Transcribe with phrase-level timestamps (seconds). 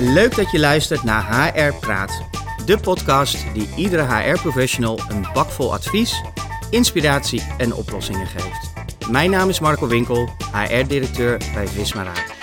[0.00, 2.22] Leuk dat je luistert naar HR Praat,
[2.66, 6.22] de podcast die iedere HR-professional een bakvol advies,
[6.70, 8.72] inspiratie en oplossingen geeft.
[9.10, 12.34] Mijn naam is Marco Winkel, HR-directeur bij Visma Raad.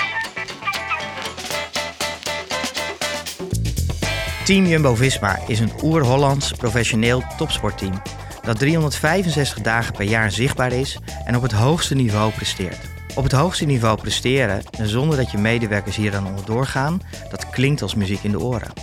[4.45, 8.01] Team Jumbo-Visma is een oer-Hollands professioneel topsportteam
[8.41, 12.92] dat 365 dagen per jaar zichtbaar is en op het hoogste niveau presteert.
[13.15, 17.81] Op het hoogste niveau presteren zonder dat je medewerkers hier aan onderdoor gaan, dat klinkt
[17.81, 18.73] als muziek in de oren.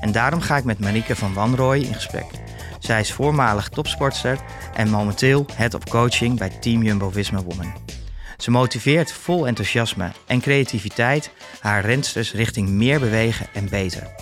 [0.00, 2.26] En daarom ga ik met Marieke van Wanrooy in gesprek.
[2.78, 4.38] Zij is voormalig topsportster
[4.74, 7.72] en momenteel head of coaching bij Team Jumbo-Visma Women.
[8.36, 14.14] Ze motiveert vol enthousiasme en creativiteit haar rensters richting meer bewegen en beter.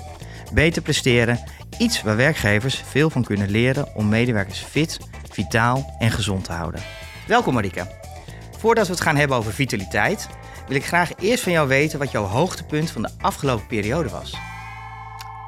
[0.53, 1.41] Beter presteren,
[1.79, 4.99] iets waar werkgevers veel van kunnen leren om medewerkers fit,
[5.31, 6.83] vitaal en gezond te houden.
[7.27, 7.98] Welkom Marieke.
[8.59, 10.29] Voordat we het gaan hebben over vitaliteit,
[10.67, 14.37] wil ik graag eerst van jou weten wat jouw hoogtepunt van de afgelopen periode was.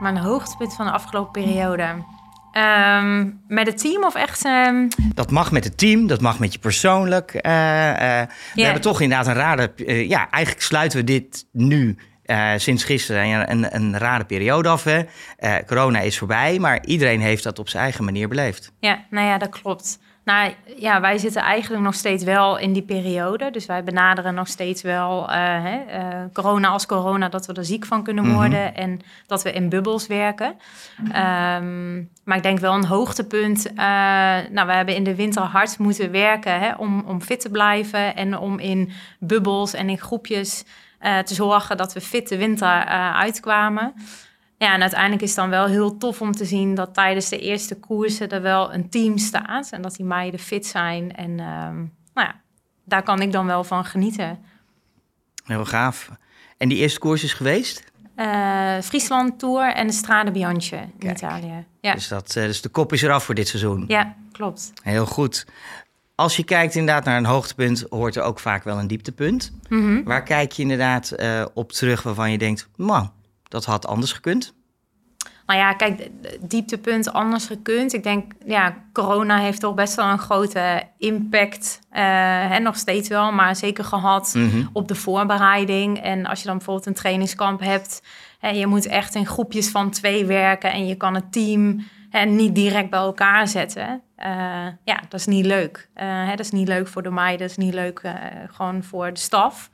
[0.00, 2.04] Mijn hoogtepunt van de afgelopen periode.
[2.52, 4.44] Ehm, met het team of echt?
[4.44, 7.34] ehm, Dat mag met het team, dat mag met je persoonlijk.
[7.34, 9.72] Eh, eh, We hebben toch inderdaad een rare...
[9.74, 11.98] eh, ja, eigenlijk sluiten we dit nu
[12.56, 14.84] sinds gisteren een, een, rare periode af.
[14.84, 15.02] Hè?
[15.66, 18.72] Corona is voorbij, maar iedereen heeft dat op zijn eigen manier beleefd.
[18.78, 19.98] Ja, nou ja, dat klopt.
[20.30, 23.50] Nou ja, wij zitten eigenlijk nog steeds wel in die periode.
[23.50, 27.64] Dus wij benaderen nog steeds wel eh, hè, eh, corona als corona, dat we er
[27.64, 28.34] ziek van kunnen Mhm.
[28.34, 30.54] worden en dat we in bubbels werken.
[31.12, 33.66] Ehm, maar ik denk wel een hoogtepunt.
[33.72, 33.74] eh,
[34.50, 38.16] nou, we hebben in de winter hard moeten werken hè, om, om fit te blijven
[38.16, 40.64] en om in bubbels en in groepjes
[41.24, 43.92] te zorgen dat we fit de winter uitkwamen.
[44.60, 47.38] Ja, en uiteindelijk is het dan wel heel tof om te zien dat tijdens de
[47.38, 49.70] eerste koersen er wel een team staat.
[49.70, 51.16] En dat die meiden fit zijn.
[51.16, 51.76] En ehm,
[52.14, 52.40] nou ja,
[52.84, 54.38] daar kan ik dan wel van genieten.
[55.44, 56.10] Heel gaaf.
[56.56, 57.84] En die eerste koers is geweest?
[58.14, 61.16] Eh, Friesland Tour en de Strade Bianche in Kijk.
[61.16, 61.64] Italië.
[61.80, 61.94] Ja.
[61.94, 63.84] Dus, dat, eh, dus de kop is eraf voor dit seizoen.
[63.88, 64.72] ja, klopt.
[64.82, 65.46] Heel goed.
[66.14, 69.52] Als je kijkt inderdaad naar een hoogtepunt, hoort er ook vaak wel een dieptepunt.
[69.68, 70.02] Mhm.
[70.02, 73.12] Waar kijk je inderdaad eh, op terug waarvan je denkt, man,
[73.50, 74.54] dat had anders gekund?
[75.46, 76.08] Nou ja, kijk,
[76.40, 77.92] dieptepunt anders gekund.
[77.92, 81.78] Ik denk, ja, corona heeft toch best wel een grote impact.
[81.90, 82.02] eh
[82.48, 84.66] hè, nog steeds wel, maar zeker gehad Mhm.
[84.72, 85.98] op de voorbereiding.
[86.02, 88.02] En als je dan bijvoorbeeld een trainingskamp hebt,
[88.38, 92.24] hè, je moet echt in groepjes van twee werken en je kan het team hè,
[92.24, 94.02] niet direct bij elkaar zetten.
[94.16, 94.30] Eh,
[94.84, 95.88] ja, dat is niet leuk.
[95.94, 98.02] Eh, hè, dat is niet leuk voor de meiden, dat is niet leuk
[98.50, 99.70] gewoon voor de staf.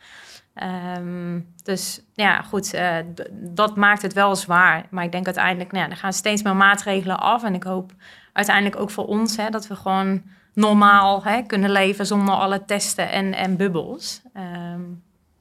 [0.57, 2.97] Ehm, dus ja, goed, eh,
[3.33, 4.87] dat maakt het wel zwaar.
[4.91, 7.45] Maar ik denk uiteindelijk, nou ja, er gaan steeds meer maatregelen af.
[7.45, 7.93] En ik hoop
[8.33, 10.23] uiteindelijk ook voor ons hè, dat we gewoon
[10.55, 14.23] normaal hè, kunnen leven zonder alle testen en, en bubbels.
[14.33, 14.81] Ehm,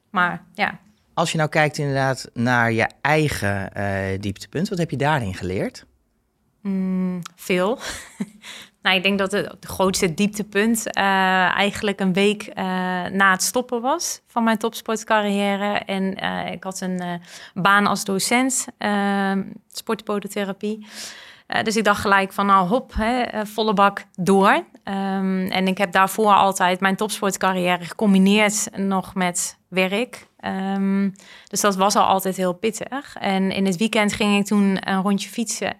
[0.09, 0.79] maar ja,
[1.13, 5.85] Als je nou kijkt inderdaad naar je eigen eh, dieptepunt, wat heb je daarin geleerd?
[6.61, 7.79] mm, veel.
[8.85, 11.03] nou, ik denk dat het grootste dieptepunt eh,
[11.55, 12.65] eigenlijk een week eh,
[13.11, 15.73] na het stoppen was van mijn topsportcarrière.
[15.73, 17.21] En eh, ik had een
[17.53, 19.31] baan als docent, uh,
[19.71, 20.87] sportpodotherapie.
[21.63, 24.63] Dus ik dacht gelijk van nou hop, hè, volle bak door.
[24.83, 30.27] Ehm, en ik heb daarvoor altijd mijn topsportcarrière gecombineerd nog met werk.
[30.39, 31.09] Ehm,
[31.47, 33.15] dus dat was al altijd heel pittig.
[33.19, 35.77] En in het weekend ging ik toen een rondje fietsen.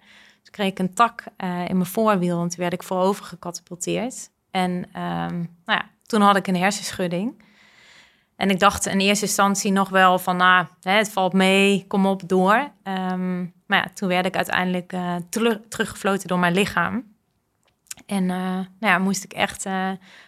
[0.56, 4.30] Kreeg een tak eh, in mijn voorwiel en toen werd ik voorover gecatapulteerd.
[4.50, 7.42] En ehm, nou ja, toen had ik een hersenschudding.
[8.36, 12.28] En ik dacht in eerste instantie nog wel van, nou, het valt mee, kom op,
[12.28, 12.70] door.
[12.82, 17.14] Ehm, maar ja, toen werd ik uiteindelijk eh, terug- teruggefloten door mijn lichaam.
[18.06, 19.64] En eh, nou ja, moest ik echt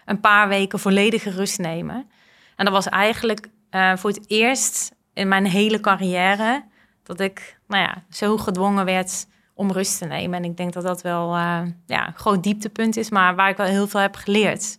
[0.04, 2.10] een paar weken volledige rust nemen.
[2.56, 3.48] En dat was eigenlijk
[3.94, 6.64] voor het eerst in mijn hele carrière
[7.02, 9.26] dat ik nou ja, zo gedwongen werd
[9.58, 10.38] om rust te nemen.
[10.38, 13.56] En ik denk dat dat wel eh, ja, een groot dieptepunt is, maar waar ik
[13.56, 14.78] wel heel veel heb geleerd.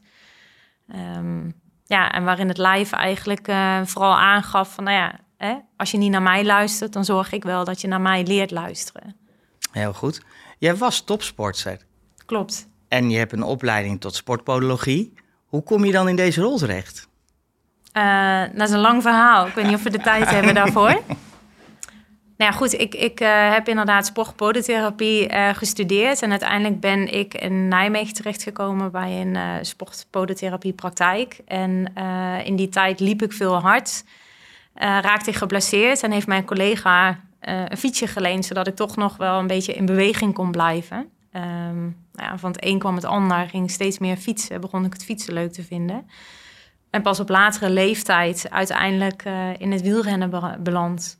[0.87, 1.49] Ehm,
[1.85, 5.97] ja, en waarin het lijf eigenlijk eh, vooral aangaf van, nou ja, hè, als je
[5.97, 9.15] niet naar mij luistert, dan zorg ik wel dat je naar mij leert luisteren.
[9.71, 10.21] Heel goed.
[10.57, 11.77] Jij was topsporter
[12.25, 12.67] Klopt.
[12.87, 15.13] en je hebt een opleiding tot sportpodologie.
[15.45, 17.07] Hoe kom je dan in deze rol terecht?
[17.91, 19.47] Eh, dat is een lang verhaal.
[19.47, 21.01] Ik weet niet of we de tijd hebben daarvoor.
[22.39, 26.21] Nou ja, goed, ik, ik eh, heb inderdaad sportpodotherapie eh gestudeerd.
[26.21, 31.39] En uiteindelijk ben ik in Nijmegen terechtgekomen bij een eh sportpodotherapie praktijk.
[31.45, 34.03] En eh, in die tijd liep ik veel hard.
[34.73, 38.45] eh, raakte ik geblesseerd en heeft mijn collega eh, een fietsje geleend...
[38.45, 41.09] zodat ik toch nog wel een beetje in beweging kon blijven.
[41.31, 44.61] Ehm, nou ja, van het een kwam het ander, ging steeds meer fietsen.
[44.61, 46.09] Begon ik het fietsen leuk te vinden.
[46.89, 51.18] En pas op latere leeftijd uiteindelijk eh, in het wielrennen be- beland.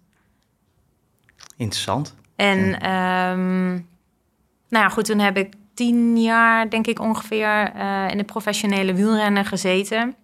[1.59, 2.15] Interessant.
[2.35, 3.69] En ehm,
[4.69, 8.94] nou ja, goed, toen heb ik tien jaar, denk ik ongeveer, uh, in de professionele
[8.94, 10.15] wielrennen gezeten.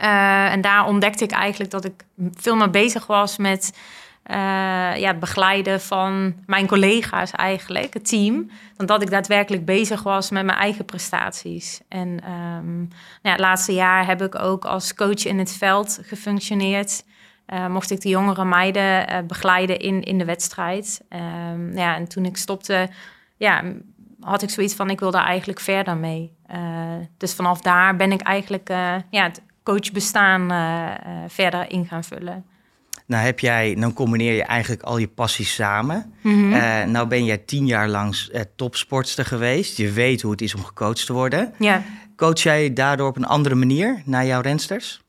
[0.00, 3.72] Uh, en daar ontdekte ik eigenlijk dat ik veel meer bezig was met
[4.30, 4.36] uh,
[4.96, 10.30] ja, het begeleiden van mijn collega's eigenlijk, het team, dan dat ik daadwerkelijk bezig was
[10.30, 11.80] met mijn eigen prestaties.
[11.88, 12.88] En um, nou
[13.22, 17.04] ja, het laatste jaar heb ik ook als coach in het veld gefunctioneerd.
[17.52, 21.00] Uh, mocht ik de jongere meiden uh, begeleiden in, in de wedstrijd.
[21.08, 22.88] Um, ja, en toen ik stopte,
[23.36, 23.62] ja,
[24.20, 26.32] had ik zoiets van ik wil daar eigenlijk verder mee.
[27.16, 28.68] dus vanaf daar ben ik eigenlijk
[29.10, 30.48] ja, het coachbestaan
[31.28, 32.44] verder in gaan vullen.
[33.06, 36.14] Nou heb jij, dan combineer je eigenlijk al je passies samen.
[36.22, 36.48] Mm
[36.90, 39.76] nou ben jij tien jaar lang uh, topsportster geweest.
[39.76, 41.54] Je weet hoe het is om gecoacht te worden.
[41.58, 41.82] Ja.
[42.16, 45.00] Coach jij daardoor op een andere manier naar jouw rensters?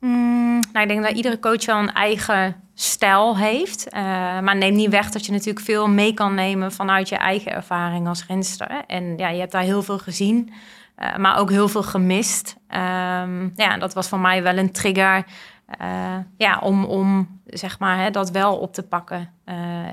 [0.00, 3.86] Mm, nou, ik denk dat iedere coach wel een eigen stijl heeft.
[3.86, 4.00] Uh,
[4.40, 8.08] maar neem niet weg dat je natuurlijk veel mee kan nemen vanuit je eigen ervaring
[8.08, 8.84] als renster.
[8.86, 10.52] En ja, je hebt daar heel veel gezien,
[11.16, 12.56] maar ook heel veel gemist.
[12.70, 15.24] Um, ja, dat was voor mij wel een trigger
[15.80, 19.32] uh, ja, om, om zeg maar, hè, dat wel op te pakken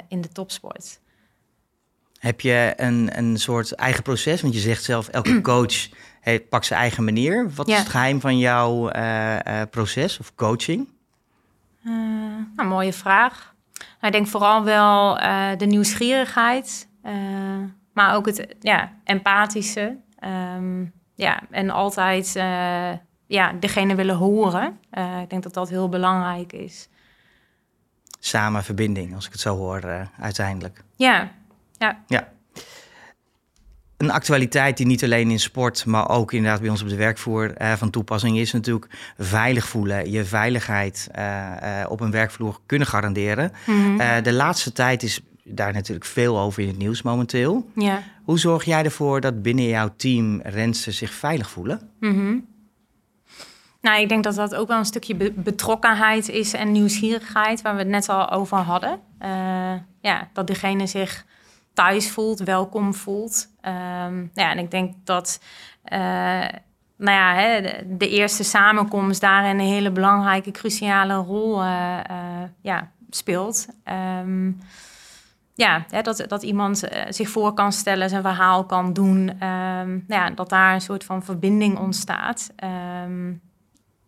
[0.08, 1.00] in de topsport.
[2.19, 4.42] Heb je een, een soort eigen proces?
[4.42, 5.90] Want je zegt zelf, elke coach
[6.25, 7.51] heeft, pakt zijn eigen manier.
[7.56, 7.74] Wat ja.
[7.74, 10.94] is het geheim van jouw uh, proces of coaching?
[12.56, 13.54] nou, mooie vraag.
[13.77, 15.16] Nou, ik denk vooral wel
[15.57, 16.88] de nieuwsgierigheid,
[17.94, 19.98] maar ook het ja, empathische.
[20.56, 22.33] Um, ja, en altijd
[23.27, 24.80] ja, degene willen horen.
[25.22, 26.89] Ik denk dat dat heel belangrijk is.
[28.19, 30.83] Samen verbinding, als ik het zo hoor, uh, uiteindelijk.
[30.95, 31.31] Ja,
[31.77, 32.04] ja.
[32.07, 32.27] ja.
[33.98, 37.62] Een actualiteit die niet alleen in sport, maar ook inderdaad bij ons op de werkvloer
[37.62, 38.88] uh, van toepassing is natuurlijk
[39.18, 40.12] veilig voelen.
[40.12, 41.10] Je veiligheid
[41.88, 43.52] op een werkvloer kunnen garanderen.
[43.66, 44.24] Mm -hmm.
[44.24, 47.70] de laatste tijd is daar natuurlijk veel over in het nieuws momenteel.
[47.76, 48.04] Ja.
[48.24, 51.90] Hoe zorg jij ervoor dat binnen jouw team rensten zich veilig voelen?
[52.00, 52.46] Mm -hmm.
[53.82, 57.80] Nou, ik denk dat dat ook wel een stukje betrokkenheid is en nieuwsgierigheid, waar we
[57.80, 59.00] het net al over hadden.
[60.02, 61.26] Ja, dat degene zich
[61.75, 63.48] thuis voelt, welkom voelt.
[63.62, 65.39] Um, ja, en ik denk dat
[65.86, 66.00] uh,
[66.98, 67.62] nou ja, hè,
[67.98, 71.98] de, eerste samenkomst daarin een hele belangrijke, cruciale rol uh,
[72.62, 73.68] ja, speelt.
[74.22, 74.60] Um,
[75.54, 79.44] ja, hè, dat, dat iemand zich voor kan stellen, zijn verhaal kan doen.
[79.44, 82.51] Um, ja, dat daar een soort van verbinding ontstaat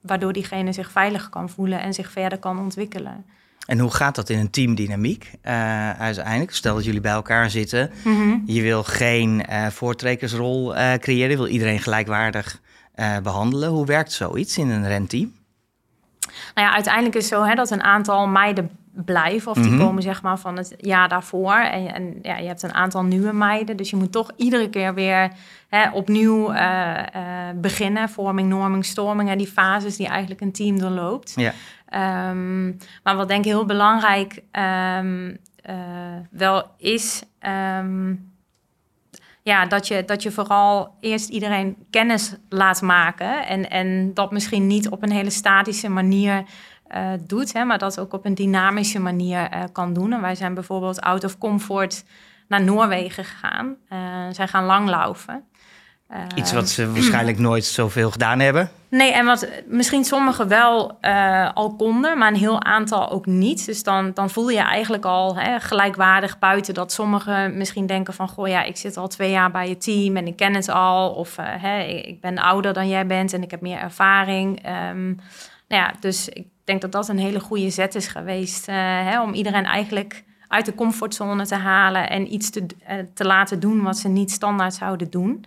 [0.08, 3.26] waardoor diegene zich veilig kan voelen en zich verder kan ontwikkelen.
[3.68, 6.54] En hoe gaat dat in een teamdynamiek uh, uiteindelijk?
[6.54, 7.92] Stel dat jullie bij elkaar zitten.
[8.04, 8.44] Mm -hmm.
[8.46, 11.30] Je wil geen uh, voortrekkersrol uh, creëren.
[11.30, 12.62] Je wil iedereen gelijkwaardig
[13.24, 13.70] behandelen.
[13.70, 15.34] Hoe werkt zoiets in een renteam?
[16.56, 18.70] Nou ja, uiteindelijk is het zo hè, dat een aantal meiden
[19.06, 19.52] blijven.
[19.52, 19.88] Of die mm -hmm.
[19.88, 21.54] komen zeg maar van het jaar daarvoor.
[21.54, 23.78] En, en, ja, je hebt een aantal nieuwe meiden.
[23.78, 25.32] Dus je moet toch iedere keer weer
[25.70, 27.24] hè, opnieuw uh, uh,
[27.56, 28.10] beginnen.
[28.10, 29.30] Vorming, norming, storming.
[29.30, 31.34] En die fases die eigenlijk een team doorloopt.
[31.36, 31.54] Ja.
[32.30, 35.38] Um, maar wat denk ik heel belangrijk um,
[35.70, 35.76] uh,
[36.32, 37.24] wel is...
[37.80, 38.36] Um,
[39.48, 43.48] ja, dat je, dat je vooral eerst iedereen kennis laat maken.
[43.48, 46.44] En, en dat misschien niet op een hele statische manier
[46.96, 50.14] uh, doet, hè, maar dat ook op een dynamische manier uh, kan doen.
[50.14, 52.04] En wij zijn bijvoorbeeld out of comfort
[52.48, 53.76] naar Noorwegen gegaan.
[53.94, 54.00] Uh,
[54.32, 55.44] zij gaan langlaufen.
[56.36, 58.70] Iets wat ze waarschijnlijk nooit zoveel gedaan hebben.
[58.90, 60.98] Nee, en wat misschien sommigen wel
[61.54, 63.66] al konden, maar een heel aantal ook niet.
[63.66, 68.28] Dus dan, dan voel je eigenlijk al hè, gelijkwaardig buiten dat sommigen misschien denken van...
[68.28, 71.10] goh ja, ik zit al twee jaar bij je team en ik ken het al.
[71.10, 74.70] Of hè, ik ben ouder dan jij bent en ik heb meer ervaring.
[74.90, 75.20] Um,
[75.68, 78.70] nou ja, dus ik denk dat dat een hele goede zet is geweest.
[78.70, 83.26] Uh, hè, om iedereen eigenlijk uit de comfortzone te halen en iets te, uh, te
[83.26, 85.46] laten doen wat ze niet standaard zouden doen.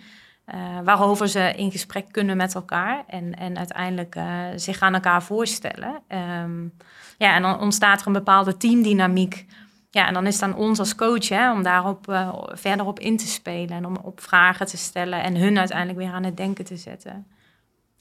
[0.54, 4.16] Uh, waarover ze in gesprek kunnen met elkaar en, en uiteindelijk
[4.56, 6.02] zich aan elkaar voorstellen.
[6.42, 6.72] Um,
[7.18, 9.46] ja, en dan ontstaat er een bepaalde teamdynamiek.
[9.90, 13.16] Ja, en dan is het aan ons als coach hè, om daarop verder op in
[13.16, 16.64] te spelen en om op vragen te stellen en hun uiteindelijk weer aan het denken
[16.64, 17.26] te zetten.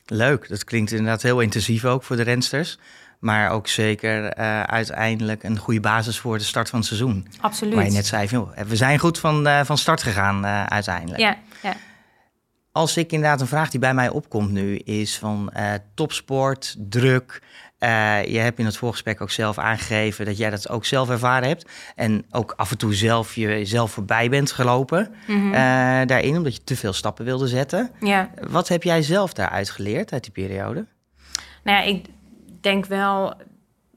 [0.10, 2.78] Leuk, dat klinkt inderdaad heel intensief ook voor de rensters.
[3.20, 7.28] Maar ook zeker uh, uiteindelijk een goede basis voor de start van het seizoen.
[7.42, 7.74] Absoluut.
[7.74, 11.20] Waar je net zei, we zijn goed van, uh, van start gegaan uh, uiteindelijk.
[11.20, 11.76] Ja, ja.
[12.72, 15.54] Als ik inderdaad een vraag die bij mij opkomt nu is van
[15.94, 17.42] topsport, druk.
[18.32, 21.70] Je hebt in het voorgesprek ook zelf aangegeven dat jij dat ook zelf ervaren hebt.
[21.96, 25.52] En ook af en toe zelf jezelf voorbij bent gelopen mm -hmm.
[26.08, 27.92] daarin, omdat je te veel stappen wilde zetten.
[28.00, 28.30] Ja.
[28.50, 30.86] Wat heb jij zelf daaruit geleerd uit die periode?
[31.64, 32.06] Nou ja, ik
[32.62, 33.36] denk wel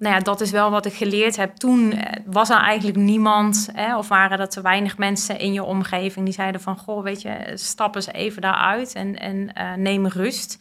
[0.03, 1.57] nou ja, dat is wel wat ik geleerd heb.
[1.57, 5.63] Toen eh, was er eigenlijk niemand, hè, of waren er te weinig mensen in je
[5.63, 10.07] omgeving die zeiden van, goh, weet je, stap eens even daaruit en, en uh, neem
[10.07, 10.59] rust.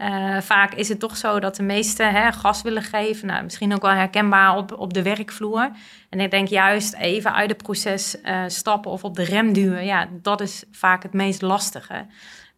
[0.00, 3.26] Uh, vaak is het toch zo dat de meesten hè, gas willen geven.
[3.26, 5.70] Nou, misschien ook wel herkenbaar op, op de werkvloer.
[6.08, 9.84] En ik denk juist even uit het proces uh, stappen of op de rem duwen.
[9.84, 12.06] Ja, dat is vaak het meest lastige.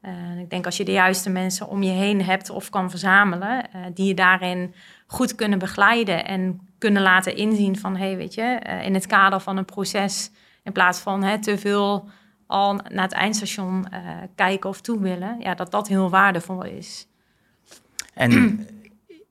[0.02, 3.64] Uh, ik denk als je de juiste mensen om je heen hebt of kan verzamelen,
[3.94, 4.74] die je daarin
[5.06, 9.56] goed kunnen begeleiden en kunnen laten inzien van, hey, weet je, in het kader van
[9.56, 10.30] een proces,
[10.62, 12.08] in plaats van hè, te veel
[12.46, 13.86] al naar het eindstation
[14.34, 17.06] kijken of toe willen, ja, dat dat heel waardevol is.
[18.14, 18.66] En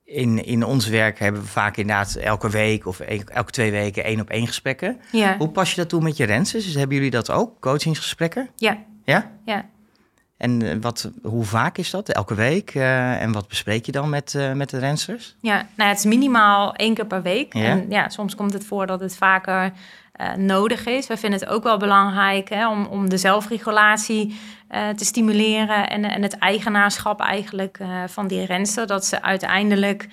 [0.04, 4.20] in, in ons werk hebben we vaak inderdaad elke week of elke twee weken één
[4.20, 5.00] op één gesprekken.
[5.12, 5.38] Ja.
[5.38, 6.66] Hoe pas je dat toe met je renses?
[6.66, 8.50] Dus hebben jullie dat ook, coachingsgesprekken?
[8.56, 8.78] Ja.
[9.04, 9.32] Ja?
[9.46, 9.70] Ja.
[10.38, 12.10] En eh, wat, hoe vaak is dat?
[12.10, 12.76] Elke week?
[12.76, 15.36] Uh, en wat bespreek je dan met, uh, met de rensters?
[15.42, 17.54] Ja, nou, het is minimaal één keer per week.
[17.54, 17.64] Ja.
[17.64, 19.72] En ja, soms komt het voor dat het vaker
[20.22, 21.08] uh, nodig is.
[21.08, 24.40] We vinden het ook wel belangrijk hè, om, om de zelfregulatie
[24.72, 28.88] uh, te stimuleren en, en het eigenaarschap eigenlijk uh, van die renster.
[28.88, 30.08] Dat ze uiteindelijk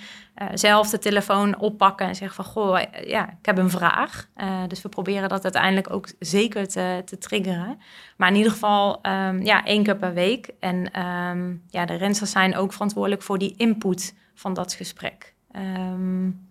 [0.54, 4.28] zelf de telefoon oppakken en zeggen van goh, ja, ik heb een vraag.
[4.68, 7.80] dus we proberen dat uiteindelijk ook zeker te, te triggeren.
[8.16, 10.50] Maar in ieder geval um, ja, één keer per week.
[10.60, 15.34] En um, ja, de rensters zijn ook verantwoordelijk voor die input van dat gesprek.
[15.56, 16.48] Um,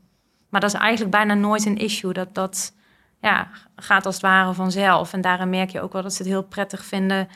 [0.50, 2.14] maar dat is eigenlijk bijna nooit een issue.
[2.14, 2.74] Dat, dat
[3.22, 5.14] ja, gaat als het ware vanzelf.
[5.14, 7.28] En daarin merk je ook wel dat ze het heel prettig vinden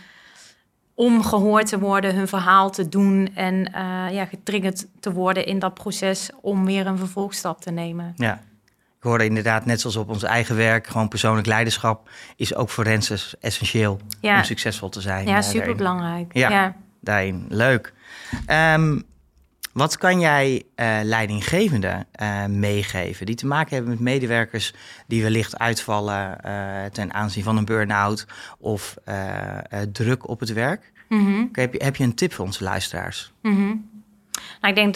[0.94, 5.60] om gehoord te worden, hun verhaal te doen en uh, ja, getriggerd te worden in
[5.60, 8.14] dat proces om weer een vervolgstap te nemen.
[8.16, 8.42] Ja,
[8.98, 12.84] ik hoorde inderdaad, net zoals op ons eigen werk, gewoon persoonlijk leiderschap is ook voor
[12.84, 14.38] Renses essentieel ja.
[14.38, 15.28] om succesvol te zijn.
[15.28, 16.34] Ja, uh, super belangrijk.
[16.34, 17.46] Ja, ja, daarin.
[17.50, 17.94] Leuk.
[18.48, 19.04] Um,
[19.74, 24.74] wat kan jij uh, leidinggevenden uh, meegeven die te maken hebben met medewerkers
[25.08, 28.26] die wellicht uitvallen uh, ten aanzien van een burn-out
[28.60, 28.96] of
[29.92, 30.92] druk op het werk?
[31.08, 31.50] Mm -hmm.
[31.52, 33.32] heb, je, heb je een tip voor onze luisteraars?
[33.42, 33.90] Mm -hmm.
[34.62, 34.96] Nou, ik denk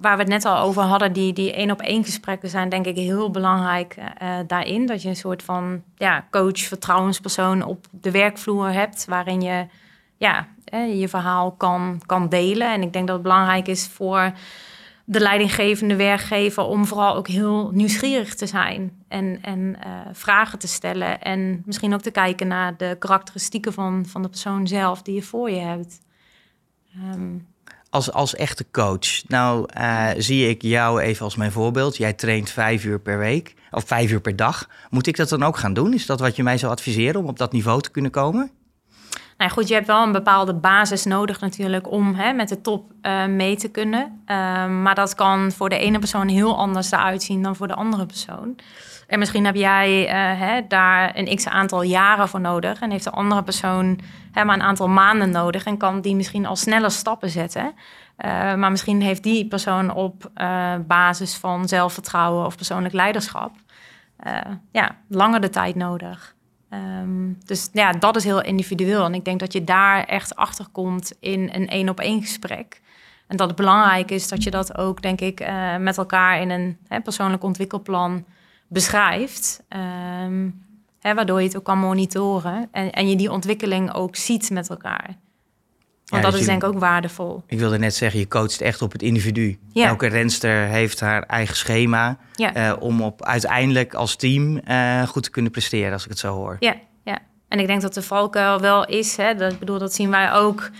[0.00, 2.86] waar we het net al over hadden, die, die één op één gesprekken zijn denk
[2.86, 3.94] ik heel belangrijk
[4.46, 4.86] daarin.
[4.86, 9.66] Dat je een soort van ja, coach, vertrouwenspersoon op de werkvloer hebt, waarin je
[10.18, 10.46] ja,
[10.94, 12.72] je verhaal kan, kan delen.
[12.72, 14.32] En ik denk dat het belangrijk is voor
[15.04, 20.68] de leidinggevende werkgever om vooral ook heel nieuwsgierig te zijn en, en uh, vragen te
[20.68, 21.20] stellen.
[21.20, 25.22] En misschien ook te kijken naar de karakteristieken van, van de persoon zelf die je
[25.22, 26.00] voor je hebt.
[27.14, 27.46] Um,
[27.90, 31.96] als, als echte coach, nou uh, zie ik jou even als mijn voorbeeld.
[31.96, 34.68] Jij traint vijf uur per week of vijf uur per dag.
[34.90, 35.94] Moet ik dat dan ook gaan doen?
[35.94, 38.50] Is dat wat je mij zou adviseren om op dat niveau te kunnen komen?
[39.38, 42.92] Nou goed, je hebt wel een bepaalde basis nodig natuurlijk om hè, met de top
[43.02, 44.22] uh, mee te kunnen.
[44.26, 47.74] Uh, maar dat kan voor de ene persoon heel anders eruit zien dan voor de
[47.74, 48.56] andere persoon.
[49.06, 52.80] En misschien heb jij uh, hè, daar een x aantal jaren voor nodig.
[52.80, 54.00] En heeft de andere persoon
[54.32, 55.64] hè, maar een aantal maanden nodig.
[55.64, 57.72] En kan die misschien al sneller stappen zetten.
[58.56, 60.30] maar misschien heeft die persoon op
[60.86, 63.50] basis van zelfvertrouwen of persoonlijk leiderschap...
[64.72, 66.36] ja, langer de tijd nodig.
[66.74, 69.04] Um, dus ja, dat is heel individueel.
[69.04, 72.80] En ik denk dat je daar echt achter komt in een één op één gesprek.
[73.26, 76.50] En dat het belangrijk is dat je dat ook, denk ik, uh, met elkaar in
[76.50, 78.24] een hè, persoonlijk ontwikkelplan
[78.68, 79.62] beschrijft.
[80.24, 80.66] Um,
[81.00, 84.70] hè, waardoor je het ook kan monitoren en, en je die ontwikkeling ook ziet met
[84.70, 85.16] elkaar.
[86.08, 87.42] Want dat dus is denk ik ook waardevol.
[87.46, 89.58] Ik wilde net zeggen, je coacht echt op het individu.
[89.72, 89.86] Ja.
[89.86, 92.70] Elke renster heeft haar eigen schema ja.
[92.70, 96.34] uh, om op uiteindelijk als team uh, goed te kunnen presteren, als ik het zo
[96.34, 96.56] hoor.
[96.58, 96.74] Ja,
[97.04, 97.18] ja.
[97.48, 100.32] en ik denk dat de valkuil wel is, hè, dat, ik bedoel, dat zien wij
[100.32, 100.70] ook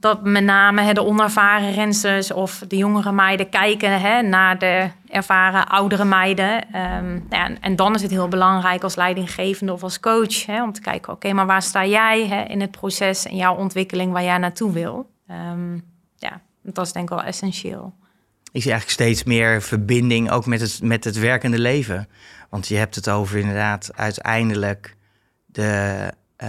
[0.00, 4.90] dat met name hè, de onervaren rensters of de jongere meiden kijken hè, naar de
[5.08, 6.64] ervaren oudere meiden.
[7.30, 10.80] Ja, en dan is het heel belangrijk als leidinggevende of als coach hè, om te
[10.80, 14.72] kijken: oké, maar waar sta jij in het proces en jouw ontwikkeling waar jij naartoe
[14.72, 15.10] wil?
[15.30, 15.84] Um,
[16.16, 17.94] ja, dat is denk ik wel essentieel.
[18.52, 22.08] Ik zie eigenlijk steeds meer verbinding ook met het, met het werkende leven.
[22.50, 24.96] Want je hebt het over inderdaad uiteindelijk
[25.46, 26.12] de
[26.44, 26.48] uh,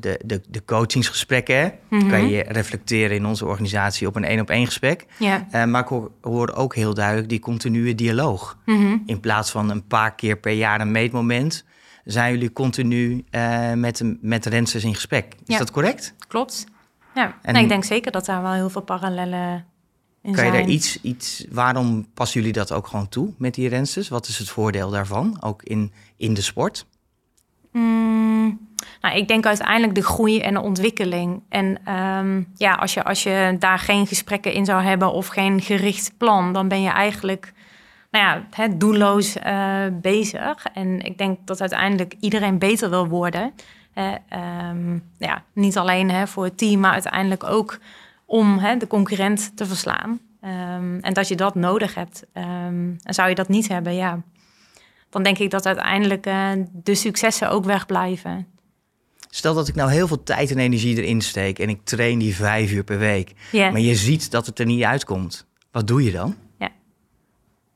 [0.00, 1.72] de, de, de coachingsgesprekken.
[1.90, 5.06] Mm Kan je reflecteren in onze organisatie op een één op één gesprek.
[5.18, 5.46] Ja.
[5.52, 8.58] Uh, maar ik hoor, hoor, ook heel duidelijk die continue dialoog.
[8.64, 9.02] Mm -hmm.
[9.06, 11.64] In plaats van een paar keer per jaar een meetmoment,
[12.04, 15.34] zijn jullie continu uh, met, met rensters in gesprek.
[15.34, 15.58] Is ja.
[15.58, 16.14] dat correct?
[16.28, 16.64] Klopt.
[17.14, 19.66] Ja, en, nee, ik denk zeker dat daar wel heel veel parallellen
[20.22, 20.52] in kan zijn.
[20.52, 24.08] je daar iets, iets, waarom passen jullie dat ook gewoon toe met die rensters?
[24.08, 26.86] Wat is het voordeel daarvan, ook in, in de sport?
[27.74, 28.68] Mm.
[29.00, 31.42] Nou, ik denk uiteindelijk de groei en de ontwikkeling.
[31.48, 35.60] En um, ja, als je, als je daar geen gesprekken in zou hebben of geen
[35.60, 37.52] gericht plan, dan ben je eigenlijk
[38.10, 40.66] nou ja, doelloos uh, bezig.
[40.74, 43.52] En ik denk dat uiteindelijk iedereen beter wil worden.
[43.94, 47.78] Ehm, ja, niet alleen voor het team, maar uiteindelijk ook
[48.24, 50.20] om de concurrent te verslaan.
[50.40, 52.26] Ehm, en dat je dat nodig hebt.
[52.32, 54.22] en zou je dat niet hebben, ja,
[55.14, 58.46] dan denk ik dat uiteindelijk uh, de successen ook wegblijven.
[59.30, 62.34] Stel dat ik nou heel veel tijd en energie erin steek en ik train die
[62.34, 63.32] vijf uur per week.
[63.52, 65.46] Maar je ziet dat het er niet uitkomt.
[65.70, 66.36] Wat doe je dan?
[66.58, 66.70] Ja.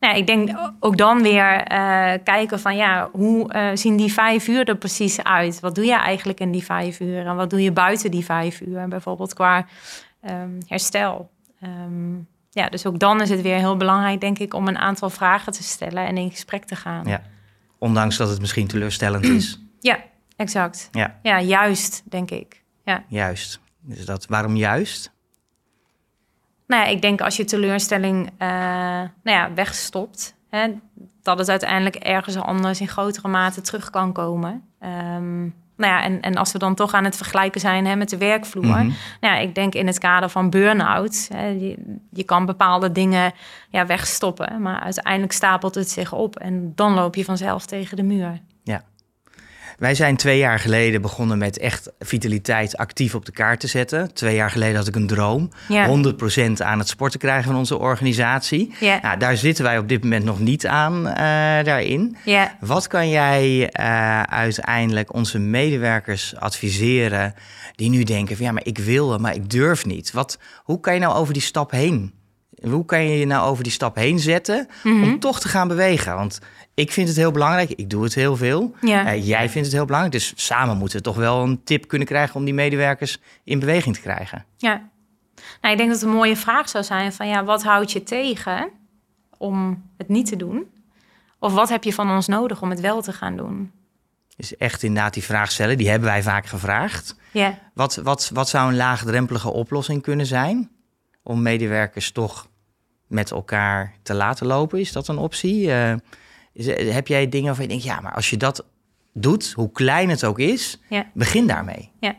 [0.01, 4.49] Nou, ik denk ook dan weer uh, kijken van ja, hoe uh, zien die vijf
[4.49, 5.61] uur er precies uit?
[5.61, 7.27] Wat doe je eigenlijk in die vijf uur?
[7.27, 8.89] En wat doe je buiten die vijf uur?
[8.89, 9.67] Bijvoorbeeld qua
[10.31, 11.31] um, herstel.
[11.63, 15.11] Um, ja, dus ook dan is het weer heel belangrijk, denk ik, om een aantal
[15.11, 17.07] vragen te stellen en in gesprek te gaan.
[17.07, 17.23] Ja,
[17.79, 19.59] ondanks dat het misschien teleurstellend is.
[19.81, 19.99] Ja,
[20.37, 20.89] exact.
[20.93, 22.63] Ja, ja juist, denk ik.
[22.85, 23.05] Ja.
[23.09, 23.61] Juist.
[23.81, 25.13] Dus dat, waarom juist?
[26.67, 30.75] Nou ja, ik denk als je teleurstelling uh, nou ja, wegstopt, hè,
[31.23, 34.63] dat het uiteindelijk ergens anders in grotere mate terug kan komen.
[34.81, 38.09] Um, nou ja, en, en als we dan toch aan het vergelijken zijn hè, met
[38.09, 38.65] de werkvloer.
[38.65, 38.91] Mhm.
[39.21, 41.29] Nou ja, ik denk in het kader van burn-out.
[41.31, 43.33] Je, je, kan bepaalde dingen
[43.71, 44.63] ja, wegstoppen.
[44.63, 46.37] Maar uiteindelijk stapelt het zich op.
[46.37, 48.41] En dan loop je vanzelf tegen de muur.
[49.79, 54.15] Wij zijn twee jaar geleden begonnen met echt vitaliteit actief op de kaart te zetten.
[54.15, 55.51] Twee jaar geleden had ik een droom.
[55.69, 55.87] Ja.
[55.87, 58.75] 100% aan het sporten krijgen van onze organisatie.
[58.81, 58.99] Ja.
[59.03, 61.15] Nou, daar zitten wij op dit moment nog niet aan uh,
[61.65, 62.17] daarin.
[62.25, 62.57] Ja.
[62.61, 67.35] Wat kan jij uh, uiteindelijk onze medewerkers adviseren
[67.75, 70.13] die nu denken van ja, maar ik wil, maar ik durf niet.
[70.13, 72.18] Wat, hoe kan je nou over die stap heen?
[72.63, 75.19] Hoe kan je je nou over die stap heen zetten om mhm.
[75.19, 76.15] toch te gaan bewegen?
[76.15, 76.39] Want
[76.75, 77.71] ik vind het heel belangrijk.
[77.71, 78.75] Ik doe het heel veel.
[78.81, 79.15] Ja.
[79.15, 80.15] Uh, jij vindt het heel belangrijk.
[80.15, 83.95] Dus samen moeten we toch wel een tip kunnen krijgen om die medewerkers in beweging
[83.95, 84.45] te krijgen.
[84.57, 84.89] Ja.
[85.61, 88.03] Nou, ik denk dat het een mooie vraag zou zijn van ja, wat houdt je
[88.03, 88.69] tegen
[89.37, 90.67] om het niet te doen?
[91.39, 93.73] Of wat heb je van ons nodig om het wel te gaan doen?
[94.37, 95.79] Is echt inderdaad die vraag stellen.
[95.79, 97.17] Die hebben wij vaak gevraagd.
[97.31, 97.59] Ja.
[97.75, 100.71] Wat, wat, wat zou een laagdrempelige oplossing kunnen zijn
[101.29, 102.49] om medewerkers toch
[103.07, 104.81] met elkaar te laten lopen?
[104.81, 105.67] Is dat een optie?
[105.67, 105.95] Uh,
[106.93, 108.65] heb jij dingen waarvan je denkt, ja, maar als je dat
[109.13, 110.81] doet, hoe klein het ook is,
[111.13, 111.91] begin daarmee.
[112.01, 112.15] Ja.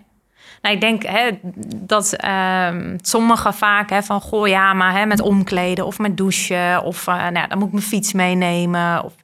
[0.61, 1.39] Nou, ik denk hè,
[1.75, 6.83] dat uh, sommigen vaak hè, van goh ja, maar hè, met omkleden of met douchen
[6.83, 9.03] of uh, nou, dan moet ik mijn fiets meenemen.
[9.03, 9.15] Of,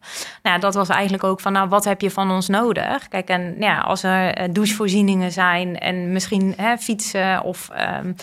[0.44, 3.08] nou, dat was eigenlijk ook van nou, wat heb je van ons nodig?
[3.08, 8.14] Kijk, en ja, als er eh, douchevoorzieningen zijn en misschien hè, fietsen of um, uh,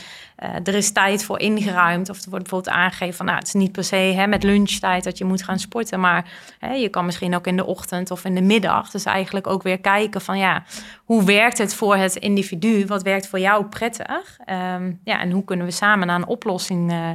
[0.42, 2.10] er is tijd voor ingeruimd.
[2.10, 5.04] Of er wordt bijvoorbeeld aangegeven van nou, het is niet per se hè, met lunchtijd
[5.04, 6.00] dat je moet gaan sporten.
[6.00, 8.90] Maar hè, je kan misschien ook in de ochtend of in de middag.
[8.90, 10.64] Dus eigenlijk ook weer kijken van ja,
[11.04, 12.86] hoe werkt het voor het individu?
[12.86, 14.38] Wat werkt voor jou prettig?
[14.46, 17.10] Um, ja, en hoe kunnen we samen naar een oplossing uh,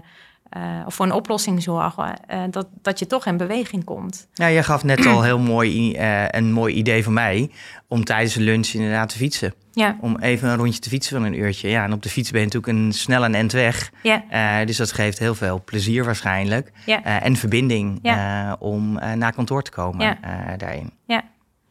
[0.58, 4.28] uh, of voor een oplossing zorgen, uh, dat, dat je toch in beweging komt.
[4.34, 7.52] Ja, je gaf net al heel mooi uh, een mooi idee van mij
[7.88, 9.54] om tijdens de lunch inderdaad te fietsen.
[9.72, 9.98] Ja.
[10.02, 11.70] Om even een rondje te fietsen van een uurtje.
[11.70, 13.92] Ja, en op de fiets ben je natuurlijk een snel en end weg.
[14.04, 14.66] Ja.
[14.66, 16.72] dus dat geeft heel veel plezier waarschijnlijk.
[16.86, 17.22] Ja.
[17.22, 18.56] en verbinding ja.
[18.60, 20.18] om naar kantoor te komen
[20.58, 20.92] daarin.
[21.06, 21.24] Ja.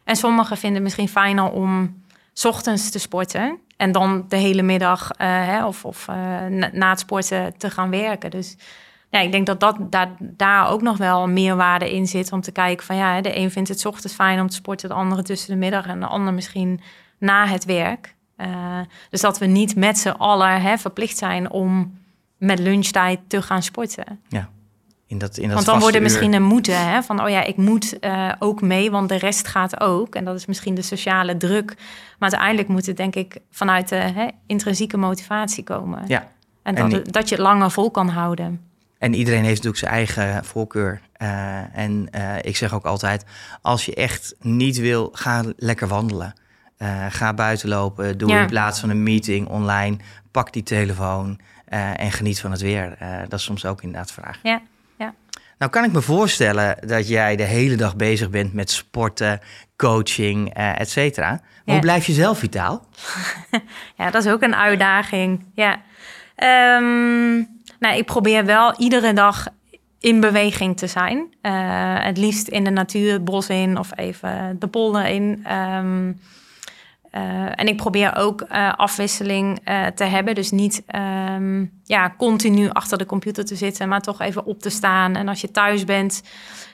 [0.05, 2.05] En sommigen vinden het misschien fijner om
[2.45, 3.59] ochtends te sporten.
[3.77, 6.17] En dan de hele middag uh, hè, of, of uh,
[6.73, 8.31] na het sporten te gaan werken.
[8.31, 8.57] Dus
[9.11, 12.33] ja, ik denk dat, dat daar, ook nog wel meerwaarde in zit.
[12.33, 14.95] Om te kijken van ja, de een vindt het ochtends fijn om te sporten, de
[14.95, 16.81] andere tussen de middag en de ander misschien
[17.19, 18.15] na het werk.
[18.37, 18.79] Uh,
[19.11, 21.99] dus dat we niet met z'n allen hè, verplicht zijn om
[22.37, 24.21] met lunchtijd te gaan sporten.
[24.29, 24.51] Ja.
[25.09, 27.45] In dat, in dat want dan wordt er misschien een moeten, hè, van oh ja,
[27.45, 30.15] ik moet uh, ook mee, want de rest gaat ook.
[30.15, 31.75] En dat is misschien de sociale druk.
[32.19, 36.05] Maar uiteindelijk moet het denk ik vanuit de hè, intrinsieke motivatie komen.
[36.07, 36.29] Ja.
[36.63, 38.61] En, dat, dat je het langer vol kan houden.
[38.99, 41.01] En iedereen heeft natuurlijk zijn eigen voorkeur.
[41.23, 43.25] Uh, en uh, ik zeg ook altijd,
[43.63, 46.35] als je echt niet wil, ga lekker wandelen.
[47.09, 48.41] ga buiten lopen, doe ja.
[48.41, 49.97] in plaats van een meeting online,
[50.31, 51.39] pak die telefoon
[51.97, 52.97] en geniet van het weer.
[53.29, 54.39] dat is soms ook inderdaad vraag.
[54.43, 54.63] Ja.
[55.59, 59.41] Nou kan ik me voorstellen dat jij de hele dag bezig bent met sporten,
[59.77, 61.41] coaching, uh, et cetera.
[61.65, 62.87] Hoe blijf je zelf vitaal?
[63.99, 65.45] ja, dat is ook een uitdaging.
[65.55, 65.83] Ja.
[66.77, 69.47] Um, nou, ik probeer wel iedere dag
[70.01, 71.17] in beweging te zijn.
[71.43, 71.53] Uh,
[72.05, 75.47] het liefst in de natuur, het bos in of even de polder in.
[75.53, 76.15] Um, uh,
[77.55, 80.35] en ik probeer ook uh, afwisseling uh, te hebben.
[80.35, 84.71] Dus niet um, ja, continu achter de computer te zitten, maar toch even op te
[84.71, 85.17] staan.
[85.17, 86.23] En als je thuis bent,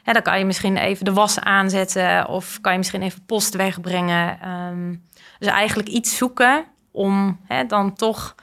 [0.03, 3.57] hè, dan kan je misschien even de was aanzetten of kan je misschien even post
[3.57, 4.49] wegbrengen.
[4.49, 5.03] Um,
[5.39, 8.35] dus eigenlijk iets zoeken om hè, dan toch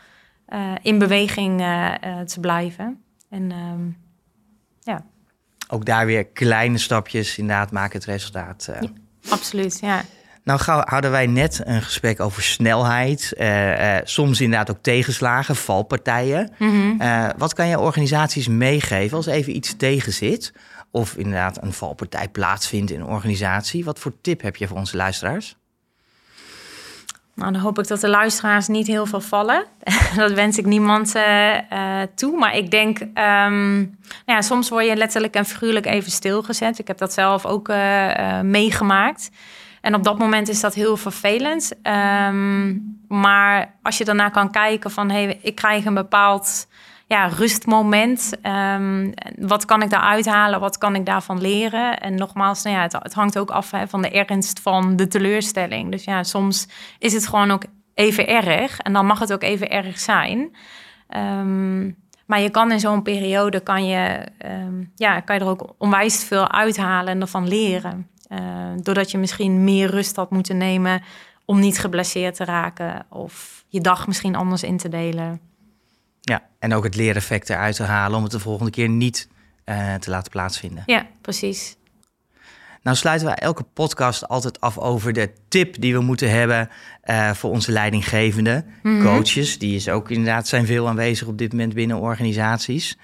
[0.82, 1.58] in beweging
[2.26, 3.04] te blijven.
[3.30, 3.98] En um,
[4.82, 5.04] ja.
[5.68, 8.70] ook daar weer kleine stapjes inderdaad maken het resultaat.
[8.82, 8.90] Ja,
[9.30, 10.02] absoluut, ja.
[10.50, 15.56] Nou gauw hadden wij net een gesprek over snelheid, uh, uh, soms inderdaad ook tegenslagen,
[15.56, 16.52] valpartijen.
[16.58, 16.98] Mm
[17.38, 20.54] wat kan je organisaties meegeven als even iets tegenzit
[20.92, 23.86] of inderdaad een valpartij plaatsvindt in een organisatie?
[23.86, 25.56] Wat voor tip heb je voor onze luisteraars?
[27.36, 29.66] Nou, dan hoop ik dat de luisteraars niet heel veel vallen.
[30.16, 32.38] dat wens ik niemand uh, toe.
[32.38, 33.90] Maar ik denk, um, nou
[34.26, 36.80] ja, soms word je letterlijk en figuurlijk even stilgezet.
[36.80, 39.30] Ik heb dat zelf ook uh, meegemaakt.
[39.82, 41.74] En op dat moment is dat heel vervelend.
[41.84, 46.68] Um, maar als je daarna kan kijken van, hey, ik krijg een bepaald
[47.08, 48.32] ja, rustmoment.
[48.44, 50.60] Um, wat kan ik daar uithalen?
[50.60, 52.00] Wat kan ik daarvan leren?
[52.00, 55.92] En nogmaals, nou ja, het, hangt ook af hè, van de ernst van de teleurstelling.
[55.92, 56.68] Dus ja, soms
[57.00, 57.64] is het gewoon ook
[57.94, 58.80] even erg.
[58.80, 60.56] En dan mag het ook even erg zijn.
[61.16, 64.28] Um, maar je kan in zo'n periode kan je,
[64.96, 68.08] ja, kan je er ook onwijs veel uithalen en ervan leren.
[68.30, 68.40] Uh,
[68.82, 71.02] doordat je misschien meer rust had moeten nemen
[71.46, 73.06] om niet geblesseerd te raken.
[73.10, 75.40] Of je dag misschien anders in te delen.
[76.22, 79.28] Ja, en ook het leereffect eruit te halen om het de volgende keer niet
[79.66, 80.84] uh, te laten plaatsvinden.
[80.86, 81.78] Ja, precies.
[82.82, 86.70] Nou sluiten we elke podcast altijd af over de tip die we moeten hebben
[87.06, 89.06] uh, voor onze leidinggevende mm -hmm.
[89.06, 89.60] coaches.
[89.60, 92.98] Die is ook inderdaad zijn veel aanwezig op dit moment binnen organisaties.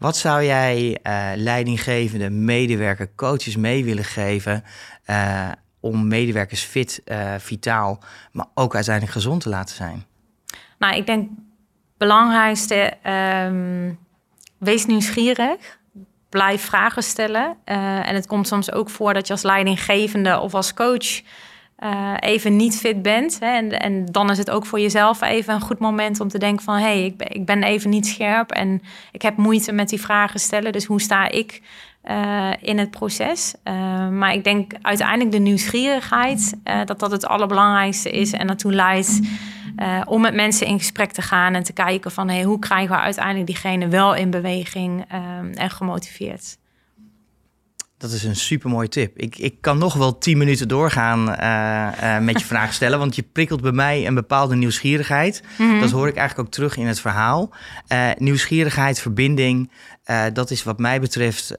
[0.00, 4.64] Wat zou jij uh, leidinggevende medewerker, coaches mee willen geven
[5.80, 7.02] om medewerkers fit,
[7.38, 10.04] vitaal, maar ook uiteindelijk gezond te laten zijn?
[10.78, 11.28] Nou, ik denk
[11.98, 12.92] belangrijkste,
[13.46, 13.98] um,
[14.58, 15.78] wees nieuwsgierig.
[16.28, 17.56] Blijf vragen stellen.
[17.64, 21.22] En het komt soms ook voor dat je als leidinggevende of als coach
[21.84, 23.38] uh, even niet fit bent.
[23.40, 23.46] Hè?
[23.46, 26.64] En, en, dan is het ook voor jezelf even een goed moment om te denken
[26.64, 26.74] van...
[26.74, 30.00] hé, hey, ik, ben, ik ben even niet scherp en ik heb moeite met die
[30.00, 30.72] vragen stellen.
[30.72, 31.62] Dus hoe sta ik
[32.10, 33.54] uh, in het proces?
[34.10, 36.54] maar ik denk uiteindelijk de nieuwsgierigheid...
[36.84, 39.20] dat dat het allerbelangrijkste is en naartoe leidt...
[40.04, 43.02] Om met mensen in gesprek te gaan en te kijken van hey, hoe krijgen we
[43.02, 46.58] uiteindelijk diegene wel in beweging um, en gemotiveerd.
[48.00, 49.18] Dat is een super mooie tip.
[49.18, 53.16] Ik, ik kan nog wel tien minuten doorgaan uh, uh, met je vraag stellen, want
[53.16, 55.42] je prikkelt bij mij een bepaalde nieuwsgierigheid.
[55.58, 55.80] Mm -hmm.
[55.80, 57.50] Dat hoor ik eigenlijk ook terug in het verhaal.
[58.18, 59.70] nieuwsgierigheid, verbinding,
[60.32, 61.54] dat is wat mij betreft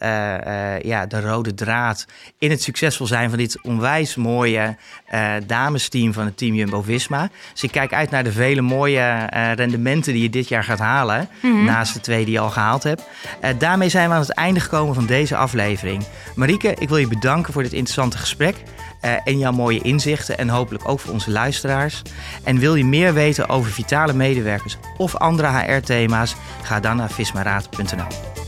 [0.82, 2.06] ja, de rode draad
[2.38, 4.78] in het succesvol zijn van dit onwijs mooie
[5.46, 7.30] damesteam van het team Jumbo-Visma.
[7.52, 9.26] Dus ik kijk uit naar de vele mooie
[9.56, 11.66] rendementen die je dit jaar gaat halen, mm -hmm.
[11.66, 13.04] naast de twee die je al gehaald hebt.
[13.58, 16.04] daarmee zijn we aan het einde gekomen van deze aflevering.
[16.36, 18.56] Marieke, ik wil je bedanken voor dit interessante gesprek.
[19.06, 22.02] Uh, en jouw mooie inzichten en hopelijk ook voor onze luisteraars.
[22.44, 26.36] En wil je meer weten over vitale medewerkers of andere HR-thema's?
[26.62, 28.41] Ga dan naar vismaraad.nl.